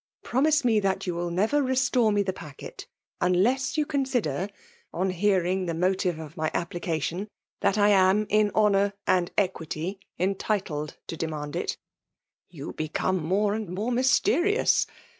Promise 0.23 0.65
mo 0.65 0.79
that 0.79 1.05
you 1.05 1.13
wfll 1.13 1.31
ner^r 1.31 1.63
restore 1.67 2.11
me 2.11 2.23
the 2.23 2.33
packet^'tiiileaa 2.33 3.77
you 3.77 3.85
consider, 3.85 4.49
on 4.91 5.11
hearing 5.11 5.67
the 5.67 5.75
motive 5.75 6.17
of 6.17 6.35
my 6.35 6.49
application, 6.55 7.27
that 7.59 7.77
I 7.77 7.89
am 7.89 8.25
in 8.27 8.49
honour 8.55 8.93
and 9.05 9.29
equity 9.37 9.99
entitled 10.17 10.97
to 11.05 11.15
demand 11.15 11.55
it?"'' 11.55 11.77
You 12.49 12.73
become 12.73 13.23
more 13.23 13.53
and 13.53 13.69
more 13.69 13.91
mysterioua. 13.91 14.85